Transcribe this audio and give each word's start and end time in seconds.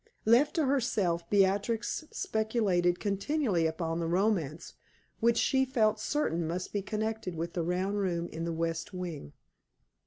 Left 0.25 0.55
to 0.55 0.65
herself, 0.65 1.29
Beatrix 1.29 2.05
speculated 2.09 2.99
continually 2.99 3.67
upon 3.67 3.99
the 3.99 4.07
romance 4.07 4.73
which 5.19 5.37
she 5.37 5.63
felt 5.63 5.99
certain 5.99 6.47
must 6.47 6.73
be 6.73 6.81
connected 6.81 7.35
with 7.35 7.53
the 7.53 7.61
round 7.61 7.99
room 7.99 8.27
in 8.29 8.43
the 8.43 8.51
western 8.51 8.97
wing. 8.99 9.33